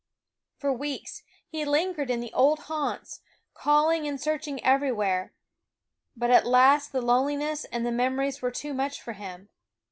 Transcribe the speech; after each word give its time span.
For 0.57 0.73
weeks 0.73 1.21
he 1.47 1.63
lingered 1.63 2.09
in 2.09 2.21
the 2.21 2.33
old 2.33 2.61
haunts, 2.61 3.21
calling 3.53 4.07
and 4.07 4.19
searching 4.19 4.59
everywhere; 4.65 5.31
but 6.17 6.31
at 6.31 6.47
last 6.47 6.91
the 6.91 7.01
lone 7.03 7.27
liness 7.27 7.67
and 7.71 7.85
the 7.85 7.91
memories 7.91 8.41
were 8.41 8.49
too 8.49 8.73
much 8.73 8.99
for 8.99 9.13
him. 9.13 9.49